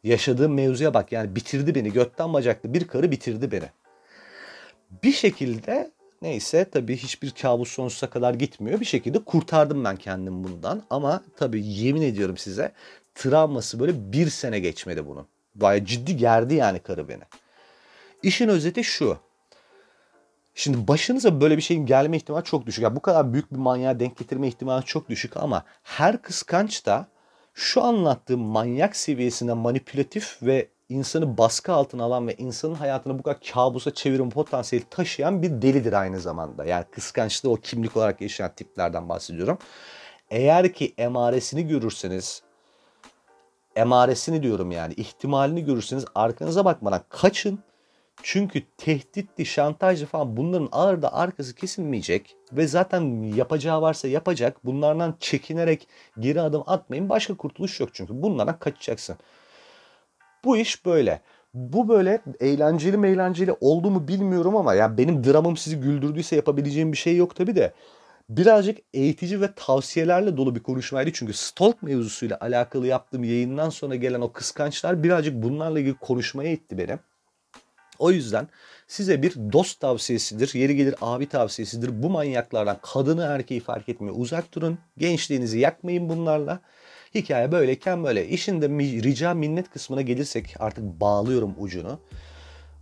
[0.04, 1.92] Yaşadığım mevzuya bak yani bitirdi beni.
[1.92, 3.68] Götten bacaklı bir karı bitirdi beni.
[5.02, 5.90] Bir şekilde
[6.22, 8.80] Neyse tabii hiçbir kabus sonsuza kadar gitmiyor.
[8.80, 10.82] Bir şekilde kurtardım ben kendimi bundan.
[10.90, 12.72] Ama tabii yemin ediyorum size
[13.14, 15.26] travması böyle bir sene geçmedi bunun.
[15.54, 17.22] Baya ciddi gerdi yani karı beni.
[18.22, 19.18] İşin özeti şu.
[20.54, 22.84] Şimdi başınıza böyle bir şeyin gelme ihtimali çok düşük.
[22.84, 27.08] Yani bu kadar büyük bir manyağa denk getirme ihtimali çok düşük ama her kıskanç da
[27.54, 33.40] şu anlattığım manyak seviyesinde manipülatif ve insanı baskı altına alan ve insanın hayatını bu kadar
[33.52, 36.64] kabusa çevirme potansiyeli taşıyan bir delidir aynı zamanda.
[36.64, 39.58] Yani kıskançlığı o kimlik olarak yaşayan tiplerden bahsediyorum.
[40.30, 42.42] Eğer ki emaresini görürseniz
[43.76, 47.58] emaresini diyorum yani ihtimalini görürseniz arkanıza bakmadan kaçın.
[48.22, 54.64] Çünkü tehditli, şantajlı falan bunların ağır da arkası kesilmeyecek ve zaten yapacağı varsa yapacak.
[54.64, 57.08] Bunlardan çekinerek geri adım atmayın.
[57.08, 59.16] Başka kurtuluş yok çünkü bunlardan kaçacaksın.
[60.44, 61.20] Bu iş böyle.
[61.54, 66.92] Bu böyle eğlenceli mi eğlenceli oldu mu bilmiyorum ama ya benim dramım sizi güldürdüyse yapabileceğim
[66.92, 67.72] bir şey yok tabi de.
[68.28, 71.10] Birazcık eğitici ve tavsiyelerle dolu bir konuşmaydı.
[71.12, 76.78] Çünkü stalk mevzusuyla alakalı yaptığım yayından sonra gelen o kıskançlar birazcık bunlarla ilgili konuşmaya itti
[76.78, 76.98] beni.
[77.98, 78.48] O yüzden
[78.88, 82.02] size bir dost tavsiyesidir, yeri gelir abi tavsiyesidir.
[82.02, 84.14] Bu manyaklardan kadını erkeği fark etmiyor.
[84.18, 84.78] Uzak durun.
[84.98, 86.60] Gençliğinizi yakmayın bunlarla.
[87.14, 88.28] Hikaye böyleyken böyle.
[88.28, 88.68] İşin de
[89.02, 91.98] rica minnet kısmına gelirsek artık bağlıyorum ucunu.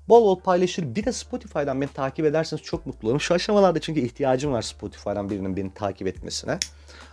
[0.09, 0.95] Bol bol paylaşır.
[0.95, 3.21] Bir de Spotify'dan beni takip ederseniz çok mutlu olurum.
[3.21, 6.59] Şu aşamalarda çünkü ihtiyacım var Spotify'dan birinin beni takip etmesine.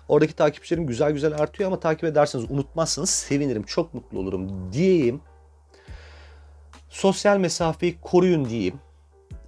[0.08, 3.64] Oradaki takipçilerim güzel güzel artıyor ama takip ederseniz unutmazsanız sevinirim.
[3.64, 5.22] Çok mutlu olurum diyeyim.
[6.90, 8.80] Sosyal mesafeyi koruyun diyeyim.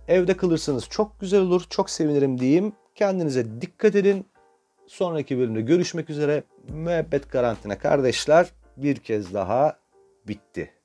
[0.07, 1.63] Evde kalırsanız çok güzel olur.
[1.69, 2.73] Çok sevinirim diyeyim.
[2.95, 4.25] Kendinize dikkat edin.
[4.87, 6.43] Sonraki bölümde görüşmek üzere.
[6.69, 8.47] Müebbet karantina kardeşler
[8.77, 9.79] bir kez daha
[10.27, 10.76] bitti.